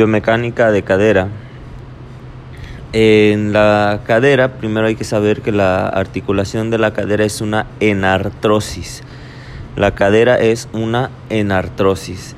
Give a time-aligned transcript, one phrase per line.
[0.00, 1.28] biomecánica de cadera.
[2.94, 7.66] En la cadera, primero hay que saber que la articulación de la cadera es una
[7.80, 9.02] enartrosis.
[9.76, 12.34] La cadera es una enartrosis.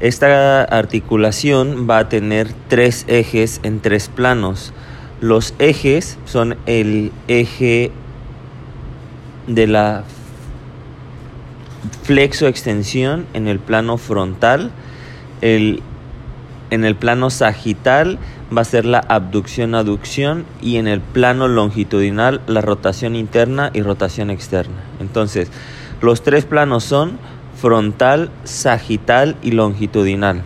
[0.00, 4.72] Esta articulación va a tener tres ejes en tres planos.
[5.20, 7.92] Los ejes son el eje
[9.46, 10.04] de la
[12.04, 14.70] flexo-extensión en el plano frontal,
[15.42, 15.82] el,
[16.72, 18.18] en el plano sagital
[18.56, 24.30] va a ser la abducción-aducción y en el plano longitudinal la rotación interna y rotación
[24.30, 24.82] externa.
[24.98, 25.50] Entonces,
[26.00, 27.18] los tres planos son
[27.60, 30.44] frontal, sagital y longitudinal.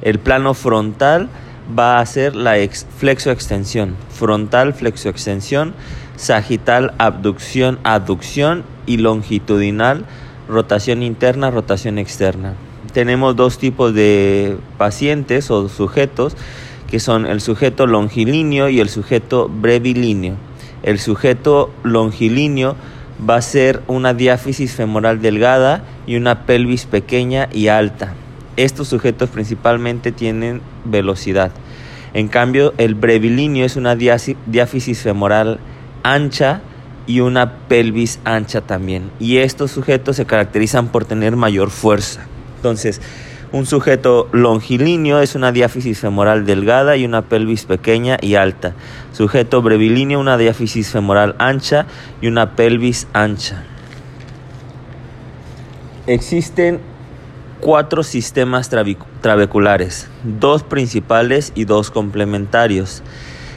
[0.00, 1.28] El plano frontal
[1.76, 2.54] va a ser la
[2.98, 5.74] flexo-extensión, frontal, flexo-extensión,
[6.14, 10.04] sagital, abducción, aducción y longitudinal,
[10.48, 12.54] rotación interna, rotación externa.
[12.94, 16.36] Tenemos dos tipos de pacientes o sujetos
[16.88, 20.36] que son el sujeto longilíneo y el sujeto brevilíneo.
[20.84, 22.76] El sujeto longilíneo
[23.28, 28.14] va a ser una diáfisis femoral delgada y una pelvis pequeña y alta.
[28.56, 31.50] Estos sujetos principalmente tienen velocidad.
[32.12, 35.58] En cambio, el brevilíneo es una diáfisis femoral
[36.04, 36.60] ancha
[37.08, 39.10] y una pelvis ancha también.
[39.18, 42.28] Y estos sujetos se caracterizan por tener mayor fuerza.
[42.64, 43.02] Entonces,
[43.52, 48.72] un sujeto longilíneo es una diáfisis femoral delgada y una pelvis pequeña y alta.
[49.12, 51.84] Sujeto brevilíneo, una diáfisis femoral ancha
[52.22, 53.64] y una pelvis ancha.
[56.06, 56.80] Existen
[57.60, 58.70] cuatro sistemas
[59.20, 63.02] trabeculares, dos principales y dos complementarios.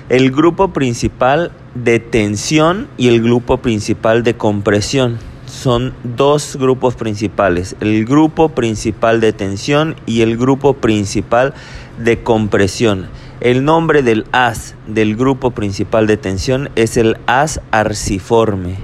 [0.09, 5.17] El grupo principal de tensión y el grupo principal de compresión
[5.57, 11.55] son dos grupos principales, el grupo principal de tensión y el grupo principal
[11.97, 13.07] de compresión.
[13.41, 18.75] El nombre del as del grupo principal de tensión es el as arciforme.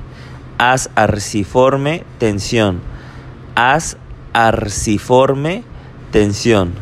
[0.57, 2.81] As arciforme, tensión.
[3.55, 3.97] As
[4.33, 5.63] arciforme,
[6.11, 6.73] tensión.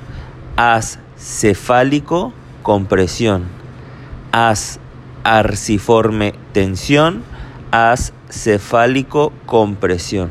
[0.55, 3.43] As cefálico, compresión.
[4.31, 4.79] As
[5.23, 7.23] arciforme, tensión.
[7.71, 10.29] As cefálico compresión.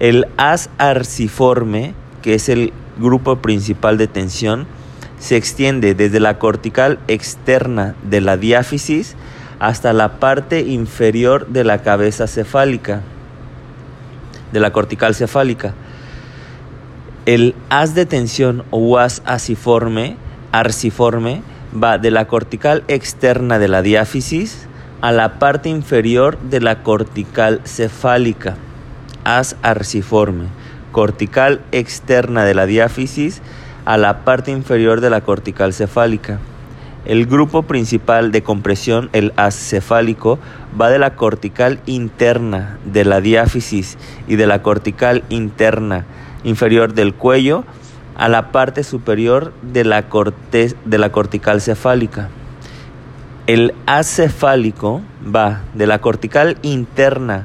[0.00, 4.66] El haz arciforme, que es el grupo principal de tensión,
[5.18, 9.16] se extiende desde la cortical externa de la diáfisis
[9.58, 13.02] hasta la parte inferior de la cabeza cefálica,
[14.52, 15.74] de la cortical cefálica.
[17.26, 20.16] El haz de tensión o haz arciforme,
[20.52, 21.42] arciforme
[21.82, 24.68] va de la cortical externa de la diáfisis
[25.04, 28.56] a la parte inferior de la cortical cefálica,
[29.22, 30.46] as arciforme,
[30.92, 33.42] cortical externa de la diáfisis
[33.84, 36.38] a la parte inferior de la cortical cefálica.
[37.04, 40.38] El grupo principal de compresión, el as cefálico,
[40.80, 46.06] va de la cortical interna de la diáfisis y de la cortical interna
[46.44, 47.64] inferior del cuello
[48.16, 50.06] a la parte superior de la,
[50.50, 52.30] de la cortical cefálica.
[53.46, 57.44] El acefálico va de la cortical interna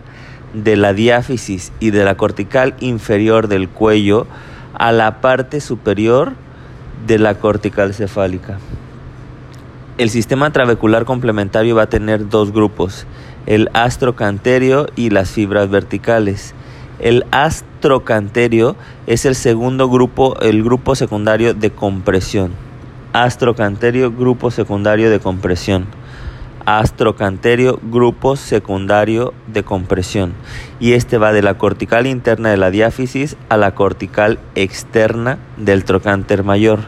[0.54, 4.26] de la diáfisis y de la cortical inferior del cuello
[4.76, 6.32] a la parte superior
[7.06, 8.60] de la cortical cefálica.
[9.98, 13.06] El sistema trabecular complementario va a tener dos grupos,
[13.46, 16.54] el astrocanterio y las fibras verticales.
[17.00, 22.69] El astrocanterio es el segundo grupo, el grupo secundario de compresión
[23.14, 25.88] astrocanterio grupo secundario de compresión.
[26.66, 30.34] Astrocanterio grupo secundario de compresión.
[30.80, 35.84] Y este va de la cortical interna de la diáfisis a la cortical externa del
[35.86, 36.82] trocánter mayor.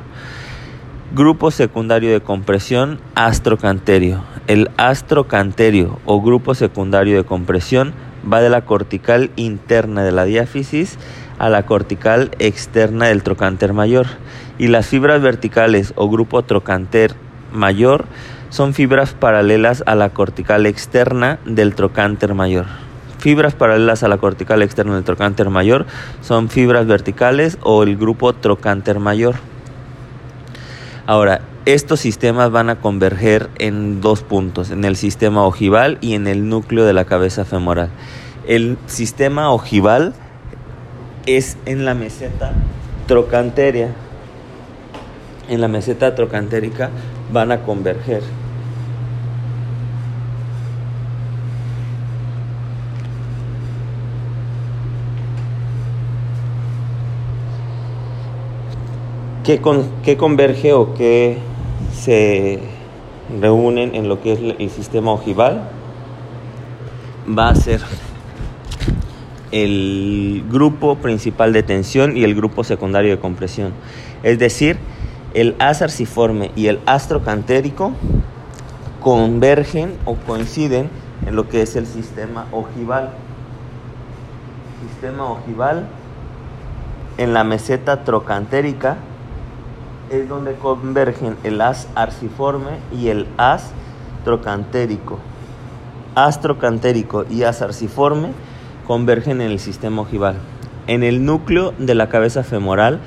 [1.15, 4.23] Grupo secundario de compresión, astrocanterio.
[4.47, 7.93] El astrocanterio o grupo secundario de compresión
[8.31, 10.97] va de la cortical interna de la diáfisis
[11.39, 14.07] a la cortical externa del trocánter mayor.
[14.57, 17.15] Y las fibras verticales o grupo trocánter
[17.51, 18.05] mayor
[18.49, 22.65] son fibras paralelas a la cortical externa del trocánter mayor.
[23.17, 25.85] Fibras paralelas a la cortical externa del trocánter mayor
[26.21, 29.35] son fibras verticales o el grupo trocánter mayor.
[31.05, 36.27] Ahora, estos sistemas van a converger en dos puntos, en el sistema ojival y en
[36.27, 37.89] el núcleo de la cabeza femoral.
[38.47, 40.13] El sistema ojival
[41.27, 42.53] es en la meseta
[43.07, 43.93] trocanteria.
[45.49, 46.89] En la meseta trocantérica
[47.31, 48.23] van a converger.
[59.43, 61.50] ¿Qué, con, qué converge o qué
[61.93, 62.59] se
[63.39, 65.69] reúnen en lo que es el sistema ojival,
[67.27, 67.81] va a ser
[69.51, 73.73] el grupo principal de tensión y el grupo secundario de compresión.
[74.23, 74.77] Es decir,
[75.33, 77.93] el as arciforme y el astrocantérico
[79.01, 80.89] convergen o coinciden
[81.25, 83.11] en lo que es el sistema ojival.
[84.89, 85.87] Sistema ojival
[87.17, 88.97] en la meseta trocantérica
[90.11, 93.71] es donde convergen el as arciforme y el as
[94.25, 95.19] trocantérico.
[96.15, 98.33] Astrocantérico y as arciforme
[98.85, 100.35] convergen en el sistema ojival.
[100.87, 102.99] En el núcleo de la cabeza femoral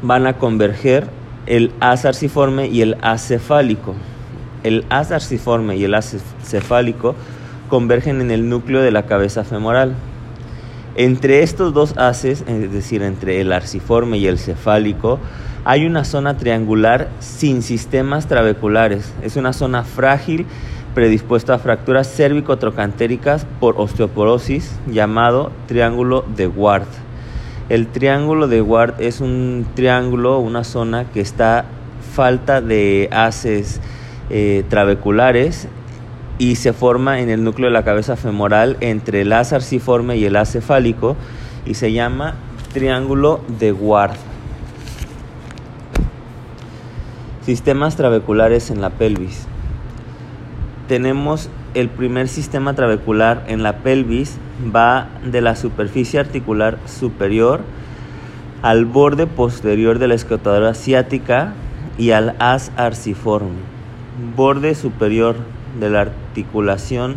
[0.00, 1.08] van a converger
[1.46, 3.94] el as arciforme y el as cefálico.
[4.62, 7.16] El as arciforme y el as cefálico
[7.68, 9.94] convergen en el núcleo de la cabeza femoral.
[10.94, 15.18] Entre estos dos haces, es decir, entre el arciforme y el cefálico,
[15.68, 19.12] hay una zona triangular sin sistemas trabeculares.
[19.20, 20.46] Es una zona frágil
[20.94, 26.86] predispuesto a fracturas cérvico-trocantéricas por osteoporosis llamado triángulo de Ward.
[27.68, 31.66] El triángulo de Ward es un triángulo, una zona que está
[32.14, 33.82] falta de haces
[34.30, 35.68] eh, trabeculares
[36.38, 40.24] y se forma en el núcleo de la cabeza femoral entre el as arciforme y
[40.24, 41.14] el as cefálico
[41.66, 42.36] y se llama
[42.72, 44.27] triángulo de Ward.
[47.48, 49.46] Sistemas trabeculares en la pelvis
[50.86, 54.36] tenemos el primer sistema trabecular en la pelvis,
[54.76, 57.62] va de la superficie articular superior
[58.60, 61.54] al borde posterior de la escotadora ciática
[61.96, 63.56] y al as arciforme.
[64.36, 65.36] Borde superior
[65.80, 67.16] de la articulación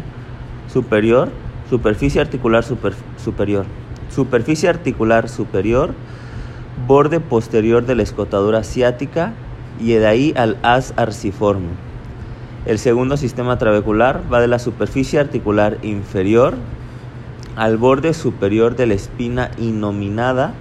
[0.71, 1.27] superior,
[1.69, 3.65] superficie articular superior.
[4.09, 5.93] Superficie articular superior,
[6.87, 9.33] borde posterior de la escotadura ciática
[9.81, 11.69] y de ahí al as arciforme.
[12.65, 16.53] El segundo sistema trabecular va de la superficie articular inferior
[17.55, 20.53] al borde superior de la espina inominada,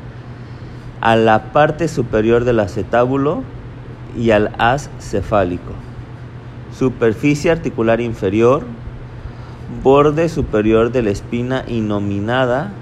[1.01, 3.43] a la parte superior del acetábulo
[4.19, 5.73] y al as cefálico.
[6.77, 8.65] Superficie articular inferior,
[9.83, 12.73] borde superior de la espina inominada,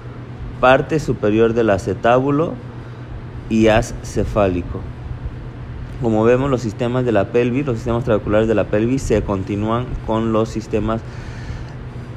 [0.59, 2.53] parte superior del acetábulo
[3.49, 4.79] y as cefálico.
[6.01, 9.85] Como vemos, los sistemas de la pelvis, los sistemas trabeculares de la pelvis se continúan
[10.07, 11.01] con los sistemas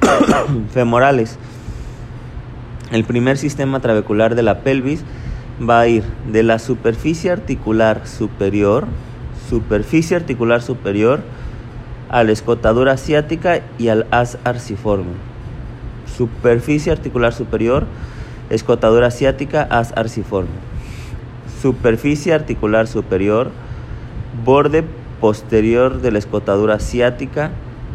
[0.71, 1.37] femorales.
[2.91, 5.03] El primer sistema trabecular de la pelvis
[5.67, 8.85] va a ir de la superficie articular superior,
[9.49, 11.21] superficie articular superior,
[12.09, 15.13] a la escotadura asiática y al as arciforme.
[16.15, 17.85] Superficie articular superior,
[18.51, 20.51] escotadura asiática, as arciforme.
[21.61, 23.49] Superficie articular superior,
[24.45, 24.83] borde
[25.19, 27.51] posterior de la escotadura ciática,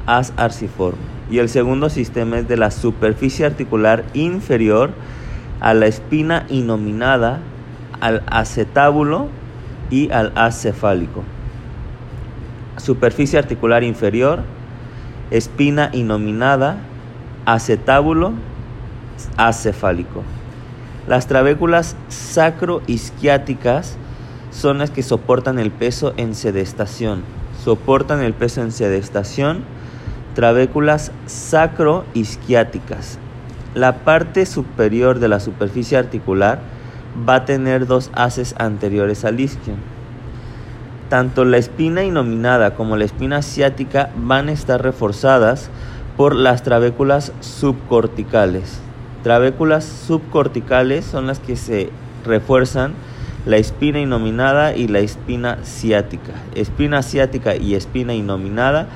[0.06, 0.98] as arciforme.
[1.30, 4.90] Y el segundo sistema es de la superficie articular inferior
[5.60, 7.40] a la espina inominada,
[8.00, 9.28] al acetábulo
[9.90, 11.24] y al as cefálico.
[12.78, 14.42] Superficie articular inferior,
[15.30, 16.78] espina inominada,
[17.44, 18.32] acetábulo,
[19.36, 20.22] as cefálico.
[21.06, 23.98] Las trabéculas sacroisquiáticas
[24.50, 27.22] son las que soportan el peso en sedestación.
[27.64, 29.64] Soportan el peso en sedestación
[30.38, 33.18] trabéculas sacroisquiáticas.
[33.74, 36.60] La parte superior de la superficie articular
[37.28, 39.74] va a tener dos haces anteriores al isquio.
[41.08, 45.70] Tanto la espina inominada como la espina asiática van a estar reforzadas
[46.16, 48.80] por las trabéculas subcorticales.
[49.24, 51.90] Trabéculas subcorticales son las que se
[52.24, 52.92] refuerzan
[53.46, 56.32] la espina inominada y la espina ciática.
[56.54, 58.88] Espina ciática y espina inominada,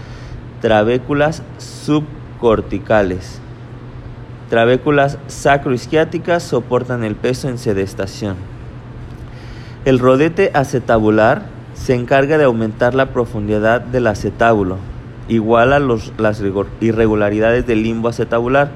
[0.60, 3.40] trabéculas subcorticales.
[4.50, 8.36] Trabéculas sacroisquiáticas soportan el peso en sedestación.
[9.84, 14.76] El rodete acetabular se encarga de aumentar la profundidad del acetábulo,
[15.28, 16.42] igual a las
[16.80, 18.70] irregularidades del limbo acetabular.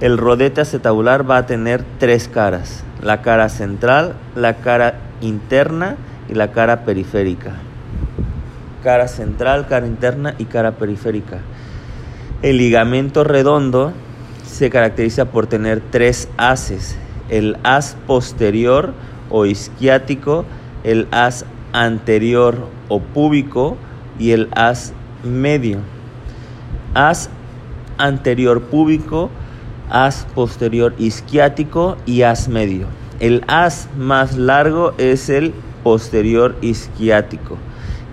[0.00, 5.96] El rodete acetabular va a tener tres caras, la cara central, la cara interna
[6.28, 7.54] y la cara periférica.
[8.84, 11.38] Cara central, cara interna y cara periférica.
[12.42, 13.92] El ligamento redondo
[14.46, 16.96] se caracteriza por tener tres haces,
[17.28, 18.94] el haz posterior
[19.30, 20.44] o isquiático,
[20.84, 23.76] el haz anterior o púbico
[24.16, 24.92] y el haz
[25.24, 25.80] medio.
[26.94, 27.30] Haz
[27.98, 29.30] anterior púbico,
[29.90, 32.86] haz posterior isquiático y haz medio.
[33.20, 35.52] El as más largo es el
[35.82, 37.58] posterior isquiático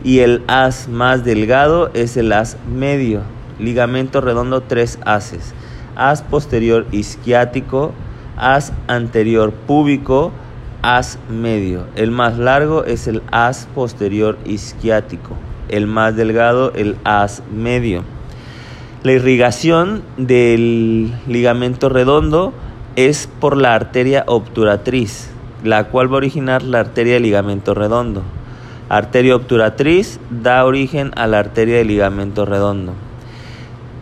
[0.06, 3.22] y el haz más delgado es el haz medio.
[3.60, 5.54] Ligamento redondo, tres haces.
[5.96, 7.92] Haz posterior isquiático,
[8.38, 10.32] haz anterior púbico,
[10.84, 11.88] haz medio.
[11.96, 15.36] El más largo es el haz posterior isquiático.
[15.70, 18.04] El más delgado, el haz medio.
[19.06, 22.54] La irrigación del ligamento redondo
[22.96, 25.30] es por la arteria obturatriz,
[25.64, 28.24] la cual va a originar la arteria del ligamento redondo.
[28.90, 32.94] Arteria obturatriz da origen a la arteria del ligamento redondo.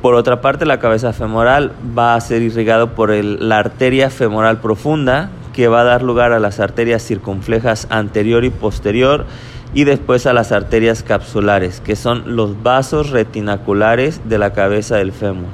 [0.01, 5.31] Por otra parte, la cabeza femoral va a ser irrigado por la arteria femoral profunda,
[5.51, 9.25] que va a dar lugar a las arterias circunflejas anterior y posterior,
[9.73, 15.11] y después a las arterias capsulares, que son los vasos retinaculares de la cabeza del
[15.11, 15.49] fémur.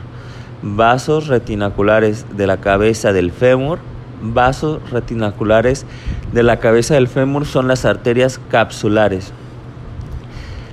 [0.62, 3.80] Vasos retinaculares de la cabeza del fémur
[4.22, 5.86] vasos retinaculares
[6.34, 9.32] de la cabeza del fémur son las arterias capsulares.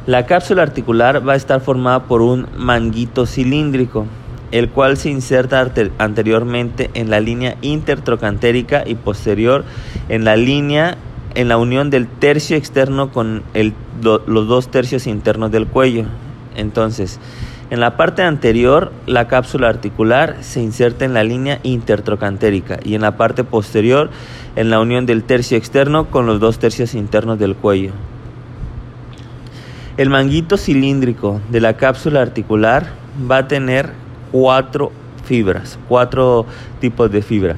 [0.07, 4.07] La cápsula articular va a estar formada por un manguito cilíndrico,
[4.53, 9.65] el cual se inserta anteriormente en la línea intertrocantérica y posterior
[10.09, 10.97] en la línea
[11.37, 13.43] en la unión del tercio externo con
[14.03, 16.07] los dos tercios internos del cuello.
[16.57, 17.21] Entonces,
[17.69, 23.03] en la parte anterior, la cápsula articular se inserta en la línea intertrocantérica y en
[23.03, 24.09] la parte posterior,
[24.57, 27.93] en la unión del tercio externo con los dos tercios internos del cuello.
[29.99, 32.87] El manguito cilíndrico de la cápsula articular
[33.31, 33.91] va a tener
[34.33, 34.91] cuatro
[35.25, 36.47] fibras, cuatro
[36.81, 37.57] tipos de fibras.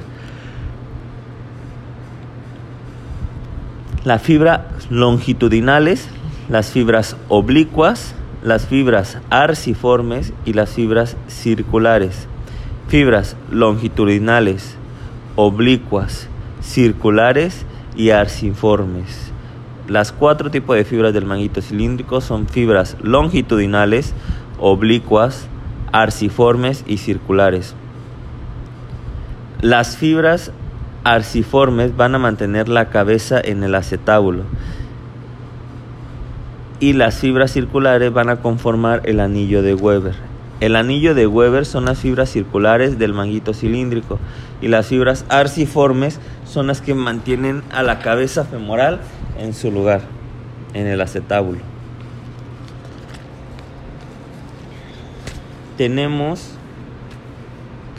[4.05, 6.07] Las fibras longitudinales,
[6.47, 12.27] las fibras oblicuas, las fibras arciformes y las fibras circulares.
[12.87, 14.77] Fibras longitudinales,
[15.35, 16.29] oblicuas,
[16.61, 17.65] circulares
[17.97, 19.33] y arciformes.
[19.89, 24.13] Las cuatro tipos de fibras del manguito cilíndrico son fibras longitudinales,
[24.59, 25.49] oblicuas,
[25.91, 27.75] arciformes y circulares.
[29.61, 30.53] Las fibras
[31.03, 34.43] arciformes van a mantener la cabeza en el acetábulo
[36.79, 40.15] y las fibras circulares van a conformar el anillo de Weber.
[40.59, 44.19] El anillo de Weber son las fibras circulares del manguito cilíndrico
[44.61, 48.99] y las fibras arciformes son las que mantienen a la cabeza femoral
[49.37, 50.01] en su lugar,
[50.73, 51.59] en el acetábulo.
[55.77, 56.58] Tenemos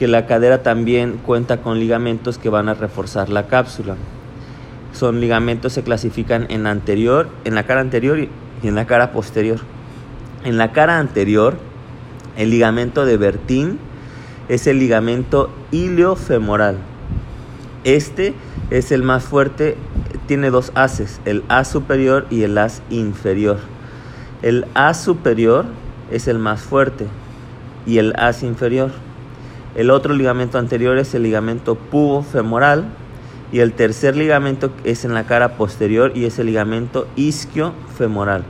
[0.01, 3.97] que la cadera también cuenta con ligamentos que van a reforzar la cápsula.
[4.95, 8.31] Son ligamentos se clasifican en anterior, en la cara anterior y
[8.63, 9.61] en la cara posterior.
[10.43, 11.59] En la cara anterior,
[12.39, 13.79] el ligamento de Bertin
[14.49, 16.79] es el ligamento iliofemoral.
[17.85, 18.33] Este
[18.71, 19.77] es el más fuerte,
[20.27, 23.59] tiene dos haces, el haz superior y el haz inferior.
[24.41, 25.67] El haz superior
[26.11, 27.07] es el más fuerte
[27.85, 28.93] y el haz inferior.
[29.81, 32.85] El otro ligamento anterior es el ligamento pubofemoral
[33.51, 38.45] y el tercer ligamento es en la cara posterior y es el ligamento isquiofemoral.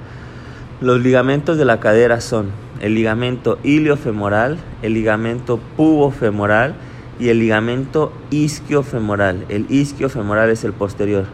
[0.81, 6.75] Los ligamentos de la cadera son el ligamento iliofemoral, el ligamento pubofemoral
[7.21, 9.45] y el ligamento isquiofemoral.
[9.49, 11.27] El isquiofemoral es el posterior.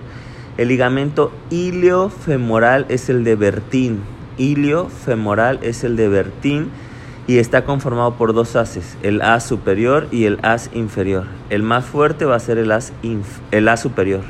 [0.59, 4.01] El ligamento iliofemoral es el de Bertín.
[4.37, 6.69] Iliofemoral es el de Bertín
[7.27, 11.25] y está conformado por dos haces, el haz superior y el haz inferior.
[11.51, 12.93] El más fuerte va a ser el haz,
[13.51, 14.21] el haz superior.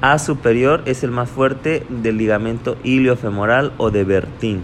[0.00, 4.62] Haz superior es el más fuerte del ligamento iliofemoral o de Bertín.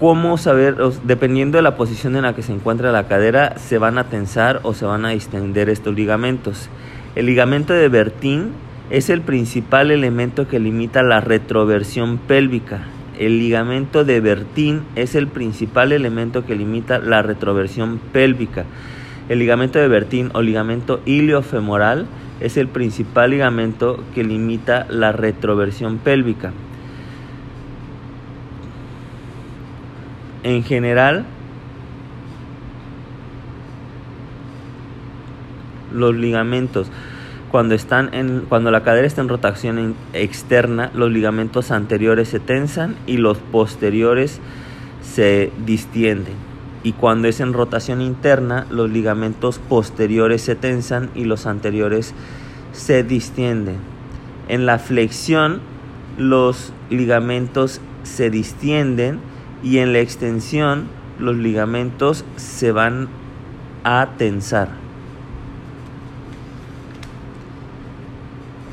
[0.00, 0.76] ¿Cómo saber?
[1.04, 4.60] Dependiendo de la posición en la que se encuentra la cadera, se van a tensar
[4.62, 6.68] o se van a distender estos ligamentos.
[7.14, 8.50] El ligamento de Bertín
[8.90, 12.82] es el principal elemento que limita la retroversión pélvica
[13.18, 18.64] el ligamento de Bertín es el principal elemento que limita la retroversión pélvica.
[19.28, 22.06] El ligamento de Bertín o ligamento iliofemoral
[22.40, 26.52] es el principal ligamento que limita la retroversión pélvica.
[30.42, 31.24] En general,
[35.92, 36.90] los ligamentos
[37.56, 42.96] cuando, están en, cuando la cadera está en rotación externa, los ligamentos anteriores se tensan
[43.06, 44.42] y los posteriores
[45.00, 46.34] se distienden.
[46.82, 52.12] Y cuando es en rotación interna, los ligamentos posteriores se tensan y los anteriores
[52.72, 53.78] se distienden.
[54.48, 55.62] En la flexión,
[56.18, 59.18] los ligamentos se distienden
[59.62, 63.08] y en la extensión, los ligamentos se van
[63.82, 64.85] a tensar.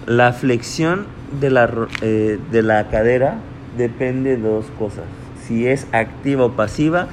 [0.05, 1.05] La flexión
[1.39, 3.38] de la, eh, de la cadera
[3.77, 5.05] depende de dos cosas.
[5.48, 7.07] Si es activa o pasiva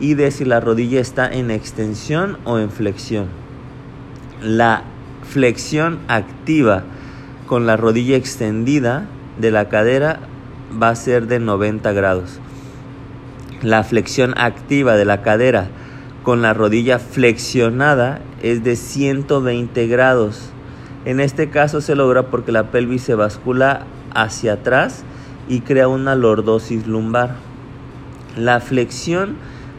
[0.00, 3.26] y de si la rodilla está en extensión o en flexión.
[4.42, 4.84] La
[5.22, 6.84] flexión activa
[7.46, 9.06] con la rodilla extendida
[9.38, 10.20] de la cadera
[10.82, 12.40] va a ser de 90 grados.
[13.62, 15.68] La flexión activa de la cadera
[16.22, 20.52] con la rodilla flexionada es de 120 grados.
[21.06, 25.02] En este caso se logra porque la pelvis se bascula hacia atrás
[25.48, 27.36] y crea una lordosis lumbar.
[28.36, 29.36] La flexión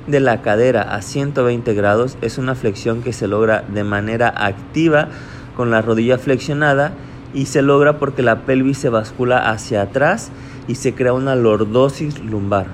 [0.08, 5.10] de la cadera a 120 grados es una flexión que se logra de manera activa
[5.56, 6.94] con la rodilla flexionada
[7.36, 10.32] y se logra porque la pelvis se bascula hacia atrás
[10.68, 12.66] y se crea una lordosis lumbar.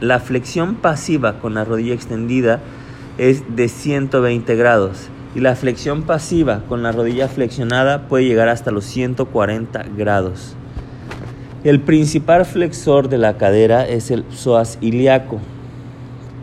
[0.00, 2.60] La flexión pasiva con la rodilla extendida
[3.18, 8.72] es de 120 grados y la flexión pasiva con la rodilla flexionada puede llegar hasta
[8.72, 10.56] los 140 grados.
[11.62, 15.38] El principal flexor de la cadera es el psoas ilíaco.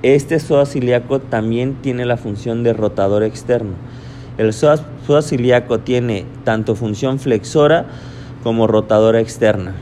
[0.01, 3.73] Este psoas ilíaco también tiene la función de rotador externo.
[4.37, 4.81] El psoas,
[5.33, 7.87] ilíaco tiene tanto función flexora
[8.43, 9.73] como rotadora externa.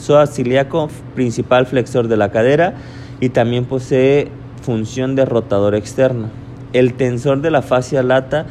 [0.00, 2.72] Psoas ilíaco, principal flexor de la cadera
[3.20, 4.30] y también posee
[4.62, 6.45] función de rotador externo.
[6.76, 8.44] El tensor de la fascia lata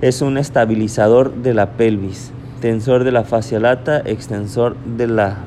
[0.00, 2.32] es un estabilizador de la pelvis.
[2.62, 5.40] Tensor de la fascia lata, extensor de la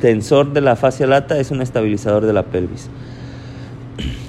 [0.00, 2.90] tensor de la fascia lata es un estabilizador de la pelvis.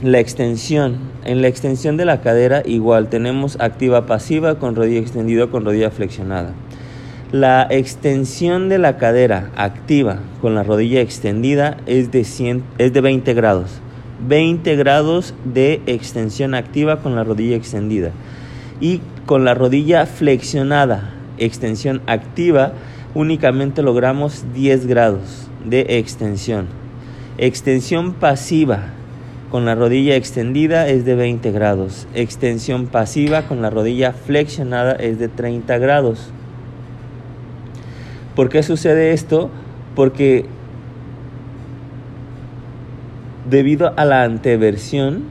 [0.02, 0.98] La extensión.
[1.24, 5.92] En la extensión de la cadera igual tenemos activa pasiva con rodilla extendida con rodilla
[5.92, 6.54] flexionada.
[7.32, 12.22] La extensión de la cadera activa con la rodilla extendida es de,
[12.80, 13.83] es de 20 grados.
[14.28, 18.12] 20 grados de extensión activa con la rodilla extendida.
[18.80, 22.74] Y con la rodilla flexionada, extensión activa,
[23.14, 26.68] únicamente logramos 10 grados de extensión.
[27.38, 28.94] Extensión pasiva
[29.54, 32.08] con la rodilla extendida es de 20 grados.
[32.16, 36.32] Extensión pasiva con la rodilla flexionada es de 30 grados.
[38.36, 39.52] ¿Por qué sucede esto?
[39.96, 40.48] Porque
[43.50, 45.24] debido a la anteversión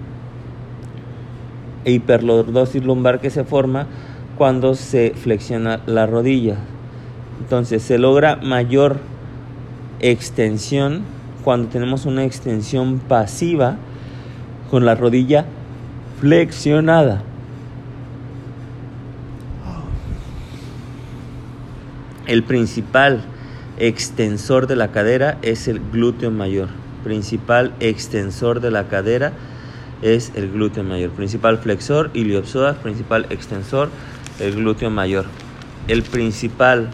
[1.84, 3.86] e hiperlordosis lumbar que se forma
[4.36, 6.56] cuando se flexiona la rodilla.
[7.40, 8.98] Entonces se logra mayor
[10.00, 11.02] extensión
[11.44, 13.76] cuando tenemos una extensión pasiva
[14.70, 15.44] con la rodilla
[16.20, 17.22] flexionada.
[22.26, 23.22] El principal
[23.78, 26.81] extensor de la cadera es el glúteo mayor.
[27.04, 29.32] Principal extensor de la cadera
[30.02, 31.10] es el glúteo mayor.
[31.10, 32.76] Principal flexor, iliopsoas.
[32.76, 33.88] Principal extensor,
[34.38, 35.26] el glúteo mayor.
[35.88, 36.88] El principal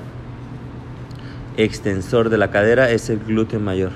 [1.56, 3.90] extensor de la cadera es el glúteo mayor.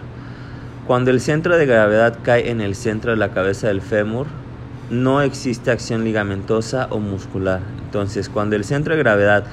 [0.86, 4.26] Cuando el centro de gravedad cae en el centro de la cabeza del fémur,
[4.90, 7.60] no existe acción ligamentosa o muscular.
[7.84, 9.44] Entonces, cuando el centro de gravedad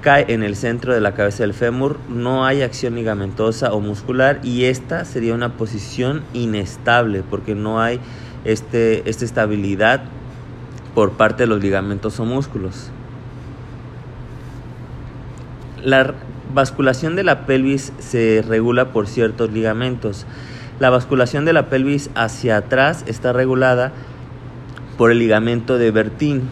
[0.00, 4.40] cae en el centro de la cabeza del fémur, no hay acción ligamentosa o muscular
[4.42, 8.00] y esta sería una posición inestable porque no hay
[8.44, 10.02] este, esta estabilidad
[10.94, 12.90] por parte de los ligamentos o músculos.
[15.82, 16.14] La,
[16.52, 20.26] basculación de la pelvis se regula por ciertos ligamentos.
[20.78, 23.92] La basculación de la pelvis hacia atrás está regulada
[24.96, 26.42] por el ligamento de Bertin.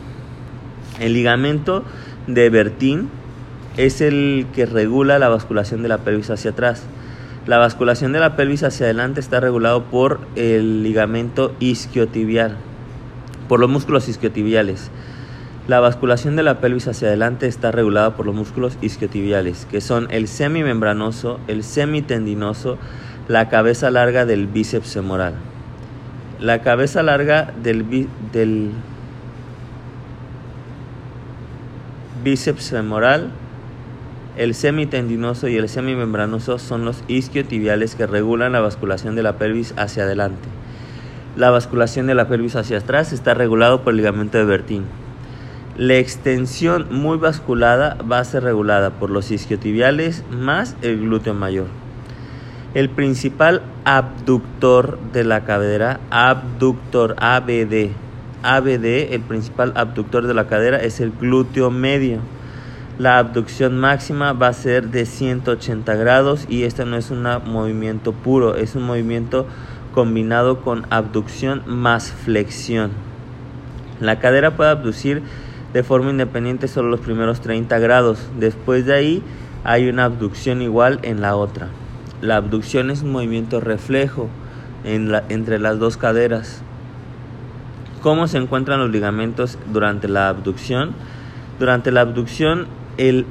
[1.00, 1.84] El ligamento
[2.26, 3.08] de Bertin
[3.76, 6.84] es el que regula la basculación de la pelvis hacia atrás.
[7.46, 12.56] La basculación de la pelvis hacia adelante está regulado por el ligamento isquiotibial,
[13.48, 14.90] por los músculos isquiotibiales.
[15.66, 20.08] La basculación de la pelvis hacia adelante está regulada por los músculos isquiotibiales, que son
[20.10, 22.78] el semimembranoso, el semitendinoso,
[23.28, 25.34] la cabeza larga del bíceps femoral.
[26.38, 28.70] La cabeza larga del, del
[32.22, 33.30] bíceps femoral,
[34.36, 39.74] el semitendinoso y el semimembranoso son los isquiotibiales que regulan la basculación de la pelvis
[39.76, 40.48] hacia adelante.
[41.36, 44.84] La basculación de la pelvis hacia atrás está regulado por el ligamento de Bertin.
[45.76, 51.66] La extensión muy basculada va a ser regulada por los isquiotibiales más el glúteo mayor.
[52.74, 57.90] El principal abductor de la cadera, abductor ABD,
[58.44, 62.18] ABD, el principal abductor de la cadera es el glúteo medio.
[62.96, 68.12] La abducción máxima va a ser de 180 grados y este no es un movimiento
[68.12, 69.48] puro, es un movimiento
[69.92, 72.92] combinado con abducción más flexión.
[74.00, 75.22] La cadera puede abducir
[75.72, 78.30] de forma independiente solo los primeros 30 grados.
[78.38, 79.22] Después de ahí
[79.64, 81.70] hay una abducción igual en la otra.
[82.20, 84.28] La abducción es un movimiento reflejo
[84.84, 86.62] entre las dos caderas.
[88.02, 90.92] ¿Cómo se encuentran los ligamentos durante la abducción?
[91.58, 93.26] Durante la abducción el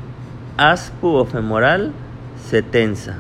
[0.58, 1.92] haz pubofemoral
[2.50, 3.18] se tensa,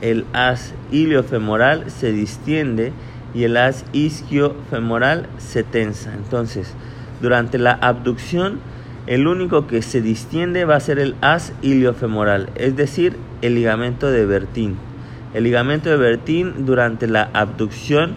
[0.00, 2.92] el haz iliofemoral se distiende
[3.34, 6.12] y el haz isquiofemoral se tensa.
[6.14, 6.74] Entonces,
[7.20, 8.60] durante la abducción
[9.06, 14.10] el único que se distiende va a ser el haz iliofemoral, es decir, el ligamento
[14.10, 14.76] de Bertín.
[15.34, 18.14] El ligamento de Bertín durante la abducción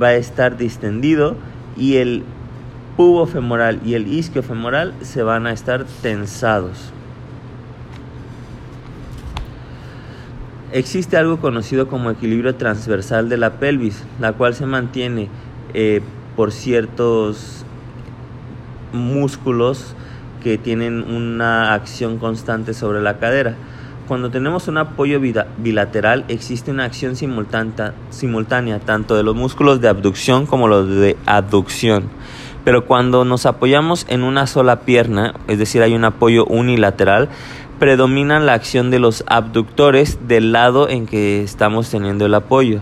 [0.00, 1.36] va a estar distendido
[1.74, 2.22] y el
[2.96, 6.92] pubo femoral y el isquio femoral se van a estar tensados.
[10.72, 15.28] Existe algo conocido como equilibrio transversal de la pelvis, la cual se mantiene
[15.74, 16.02] eh,
[16.34, 17.64] por ciertos
[18.92, 19.94] músculos
[20.42, 23.54] que tienen una acción constante sobre la cadera.
[24.08, 29.88] Cuando tenemos un apoyo bilateral existe una acción simultánea, simultánea tanto de los músculos de
[29.88, 32.04] abducción como los de aducción.
[32.66, 37.28] Pero cuando nos apoyamos en una sola pierna, es decir, hay un apoyo unilateral,
[37.78, 42.80] predomina la acción de los abductores del lado en que estamos teniendo el apoyo.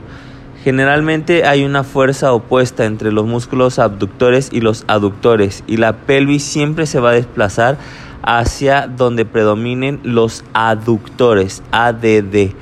[0.64, 6.44] Generalmente hay una fuerza opuesta entre los músculos abductores y los aductores y la pelvis
[6.44, 7.76] siempre se va a desplazar
[8.22, 12.54] hacia donde predominen los aductores, ADD.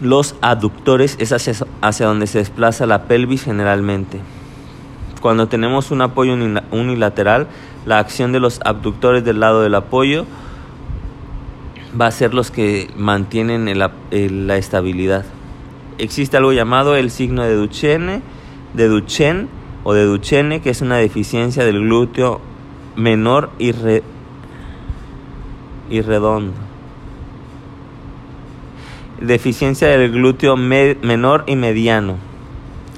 [0.00, 4.20] Los aductores es hacia, hacia donde se desplaza la pelvis generalmente.
[5.20, 6.34] Cuando tenemos un apoyo
[6.70, 7.48] unilateral,
[7.86, 10.26] la acción de los abductores del lado del apoyo
[11.98, 15.24] va a ser los que mantienen la estabilidad.
[15.98, 18.20] Existe algo llamado el signo de Duchenne,
[18.74, 19.48] de Duchenne
[19.82, 22.40] o de Duchenne, que es una deficiencia del glúteo
[22.96, 23.72] menor y,
[25.88, 26.65] y redondo.
[29.20, 32.16] Deficiencia del glúteo menor y mediano.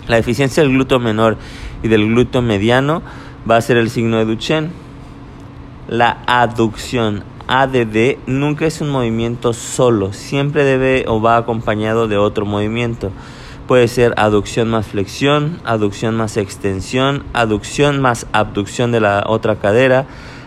[0.08, 1.36] La deficiencia del glúteo menor
[1.82, 3.02] y del glúteo mediano
[3.48, 4.70] va a ser el signo de Duchenne.
[5.86, 12.44] La aducción ADD nunca es un movimiento solo, siempre debe o va acompañado de otro
[12.44, 13.12] movimiento.
[13.68, 20.06] Puede ser aducción más flexión, aducción más extensión, aducción más abducción de la otra cadera,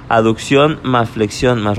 [0.09, 1.77] aducción más flexión más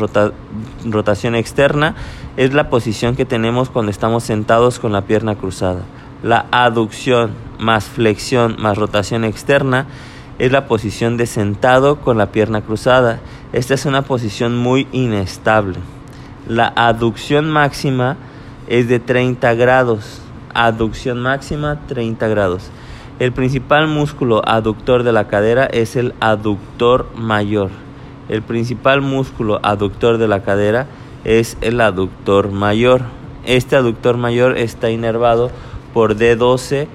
[0.85, 1.94] rotación externa.
[2.34, 5.82] Es la posición que tenemos cuando estamos sentados con la pierna cruzada.
[6.22, 9.86] La aducción más flexión más rotación externa
[10.38, 13.20] es la posición de sentado con la pierna cruzada.
[13.52, 15.76] Esta es una posición muy inestable.
[16.48, 18.16] La aducción máxima
[18.66, 20.22] es de 30 grados.
[20.54, 22.70] Aducción máxima 30 grados.
[23.18, 27.68] El principal músculo aductor de la cadera es el aductor mayor.
[28.30, 33.02] El principal músculo aductor de la cadera es el aductor mayor.
[33.44, 35.50] Este aductor mayor está inervado
[35.92, 36.88] por D12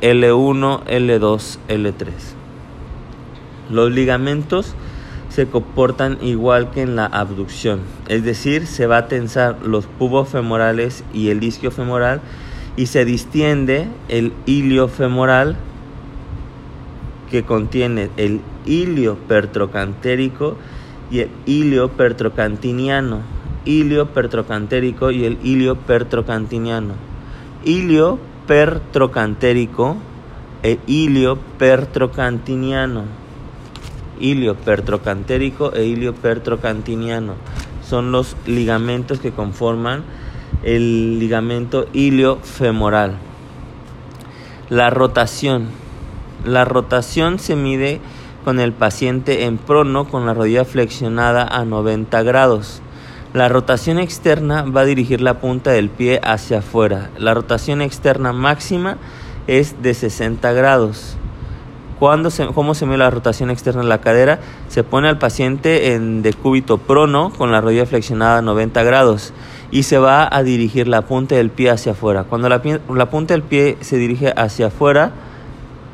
[0.00, 2.08] L1, L2, L3.
[3.70, 4.74] Los ligamentos
[5.30, 10.28] se comportan igual que en la abducción, es decir, se va a tensar los pubos
[10.28, 12.20] femorales y el isquio femoral
[12.76, 15.56] y se distiende el ilio femoral
[17.30, 20.56] que contiene el ilio pertrocantérico
[21.10, 23.20] y el ilio pertrocantiniano,
[23.64, 26.94] ilio pertrocantérico y el ilio pertrocantiniano.
[27.64, 29.96] Ilio pertrocantérico
[30.62, 33.04] e ilio pertrocantiniano.
[34.18, 37.34] Ilio pertrocantérico e ilio pertrocantiniano
[37.88, 40.02] son los ligamentos que conforman
[40.62, 43.16] el ligamento iliofemoral.
[44.68, 45.68] La rotación.
[46.44, 48.00] La rotación se mide
[48.46, 52.80] con el paciente en prono con la rodilla flexionada a 90 grados.
[53.34, 57.10] La rotación externa va a dirigir la punta del pie hacia afuera.
[57.18, 58.98] La rotación externa máxima
[59.48, 61.16] es de 60 grados.
[61.98, 64.38] ¿Cómo se mide la rotación externa de la cadera?
[64.68, 69.32] Se pone al paciente en decúbito prono con la rodilla flexionada a 90 grados
[69.72, 72.22] y se va a dirigir la punta del pie hacia afuera.
[72.22, 72.62] Cuando la,
[72.94, 75.10] la punta del pie se dirige hacia afuera,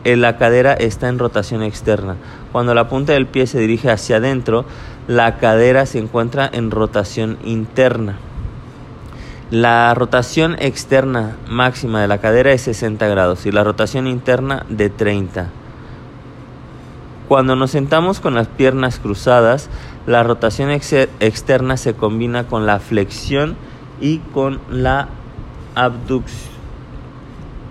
[0.05, 2.17] la cadera está en rotación externa.
[2.51, 4.65] Cuando la punta del pie se dirige hacia adentro,
[5.07, 8.19] la cadera se encuentra en rotación interna.
[9.51, 14.89] La rotación externa máxima de la cadera es 60 grados y la rotación interna de
[14.89, 15.51] 30.
[17.29, 19.69] Cuando nos sentamos con las piernas cruzadas,
[20.07, 23.57] la rotación externa se combina con la flexión
[24.01, 25.09] y con la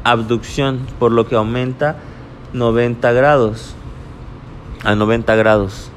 [0.03, 1.97] abducción, por lo que aumenta
[2.53, 3.75] 90 grados
[4.83, 5.89] a 90 grados.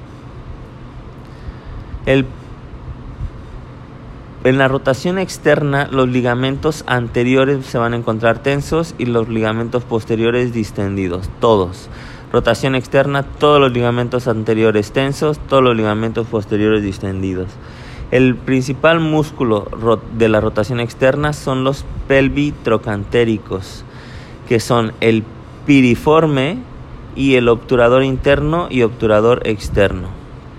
[2.06, 2.26] El
[4.44, 9.84] en la rotación externa, los ligamentos anteriores se van a encontrar tensos y los ligamentos
[9.84, 11.88] posteriores distendidos, todos.
[12.30, 17.48] Rotación externa, todos los ligamentos anteriores tensos, todos los ligamentos posteriores distendidos.
[18.10, 19.66] El principal músculo
[20.12, 23.82] de la rotación externa son los pelvitrocantéricos,
[24.46, 25.24] que son el
[25.66, 26.58] piriforme
[27.16, 30.08] y el obturador interno y obturador externo.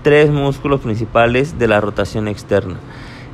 [0.02, 2.76] Tres músculos principales de la rotación externa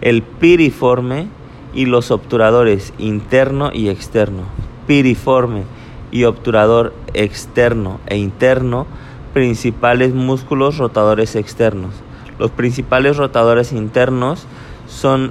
[0.02, 1.28] el piriforme
[1.72, 4.42] y los obturadores interno y externo.
[4.86, 5.62] Piriforme
[6.10, 8.86] y obturador externo e interno,
[9.32, 11.94] principales músculos rotadores externos.
[12.38, 14.46] Los principales rotadores internos
[14.88, 15.30] son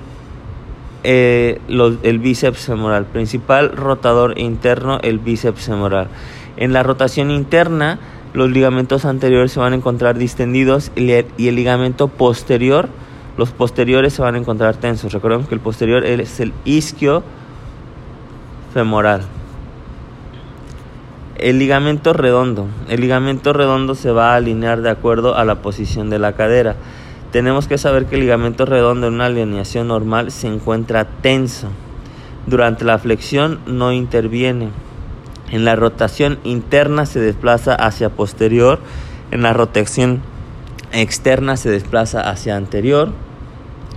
[1.03, 3.05] eh, el bíceps femoral.
[3.05, 6.07] Principal rotador interno, el bíceps femoral.
[6.57, 7.99] En la rotación interna,
[8.33, 12.89] los ligamentos anteriores se van a encontrar distendidos y el ligamento posterior
[13.37, 15.13] los posteriores se van a encontrar tensos.
[15.13, 17.23] Recuerden que el posterior es el isquio
[18.73, 19.21] femoral.
[21.37, 22.67] El ligamento redondo.
[22.87, 26.75] El ligamento redondo se va a alinear de acuerdo a la posición de la cadera.
[27.31, 31.69] Tenemos que saber que el ligamento redondo en una alineación normal se encuentra tenso.
[32.45, 34.69] Durante la flexión no interviene.
[35.49, 38.79] En la rotación interna se desplaza hacia posterior.
[39.31, 40.21] En la rotación
[40.91, 43.11] externa se desplaza hacia anterior,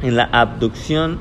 [0.03, 1.19] en la abducción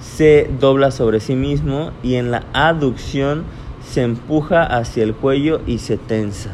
[0.00, 3.44] se dobla sobre sí mismo y en la aducción
[3.88, 6.50] se empuja hacia el cuello y se tensa.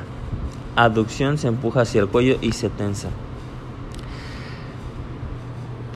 [0.76, 3.08] Aducción se empuja hacia el cuello y se tensa.